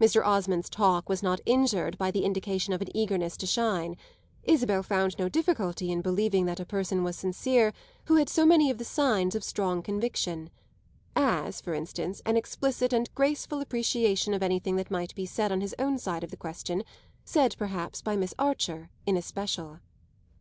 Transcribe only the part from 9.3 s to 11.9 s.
of strong conviction as for